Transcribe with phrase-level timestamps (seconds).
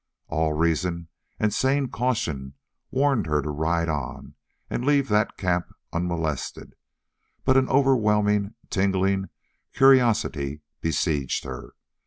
[0.29, 2.55] All reason and sane caution
[2.89, 4.33] warned her to ride on
[4.67, 6.73] and leave that camp unmolested,
[7.45, 9.29] but an overwhelming, tingling
[9.73, 11.75] curiosity besieged her.